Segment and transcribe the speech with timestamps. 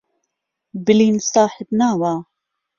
[0.85, 2.13] بلین ساحێب ناوە